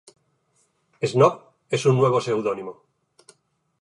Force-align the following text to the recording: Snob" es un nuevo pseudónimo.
Snob" 1.11 1.35
es 1.69 1.85
un 1.85 1.95
nuevo 1.97 2.19
pseudónimo. 2.19 2.81